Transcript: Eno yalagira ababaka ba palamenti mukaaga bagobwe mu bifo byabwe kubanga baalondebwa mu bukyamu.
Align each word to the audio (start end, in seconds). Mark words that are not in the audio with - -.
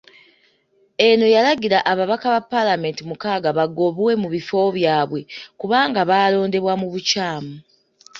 Eno 1.07 1.25
yalagira 1.35 1.77
ababaka 1.91 2.27
ba 2.33 2.41
palamenti 2.51 3.01
mukaaga 3.09 3.49
bagobwe 3.59 4.11
mu 4.21 4.27
bifo 4.33 4.59
byabwe 4.77 5.19
kubanga 5.59 5.99
baalondebwa 6.09 6.73
mu 6.81 6.87
bukyamu. 6.93 7.53